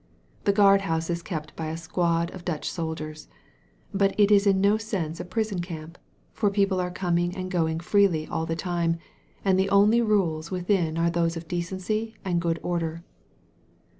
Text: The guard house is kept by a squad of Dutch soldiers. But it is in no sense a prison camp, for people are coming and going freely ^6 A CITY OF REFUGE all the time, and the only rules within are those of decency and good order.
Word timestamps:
The 0.45 0.51
guard 0.51 0.81
house 0.81 1.11
is 1.11 1.21
kept 1.21 1.55
by 1.55 1.67
a 1.67 1.77
squad 1.77 2.31
of 2.31 2.43
Dutch 2.43 2.67
soldiers. 2.67 3.27
But 3.93 4.19
it 4.19 4.31
is 4.31 4.47
in 4.47 4.59
no 4.59 4.77
sense 4.77 5.19
a 5.19 5.23
prison 5.23 5.59
camp, 5.61 5.99
for 6.33 6.49
people 6.49 6.79
are 6.81 6.89
coming 6.89 7.35
and 7.37 7.51
going 7.51 7.79
freely 7.79 8.21
^6 8.23 8.23
A 8.23 8.23
CITY 8.23 8.23
OF 8.23 8.23
REFUGE 8.23 8.31
all 8.39 8.45
the 8.47 8.55
time, 8.55 8.97
and 9.45 9.59
the 9.59 9.69
only 9.69 10.01
rules 10.01 10.49
within 10.49 10.97
are 10.97 11.11
those 11.11 11.37
of 11.37 11.47
decency 11.47 12.15
and 12.25 12.41
good 12.41 12.59
order. 12.63 13.03